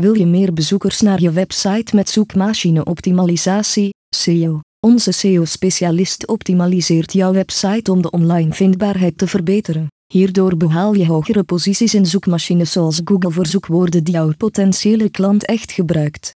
Wil 0.00 0.14
je 0.14 0.26
meer 0.26 0.52
bezoekers 0.52 1.00
naar 1.00 1.20
je 1.20 1.30
website 1.30 1.96
met 1.96 2.08
zoekmachine-optimalisatie, 2.08 3.90
SEO? 4.16 4.60
Onze 4.86 5.12
SEO-specialist 5.12 6.26
optimaliseert 6.26 7.12
jouw 7.12 7.32
website 7.32 7.92
om 7.92 8.02
de 8.02 8.10
online 8.10 8.52
vindbaarheid 8.52 9.18
te 9.18 9.26
verbeteren. 9.26 9.86
Hierdoor 10.12 10.56
behaal 10.56 10.94
je 10.94 11.06
hogere 11.06 11.42
posities 11.42 11.94
in 11.94 12.06
zoekmachines 12.06 12.72
zoals 12.72 13.00
Google 13.04 13.30
voor 13.30 13.46
zoekwoorden 13.46 14.04
die 14.04 14.14
jouw 14.14 14.32
potentiële 14.36 15.10
klant 15.10 15.44
echt 15.44 15.72
gebruikt. 15.72 16.32